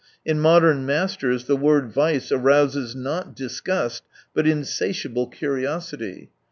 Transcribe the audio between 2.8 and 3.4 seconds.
not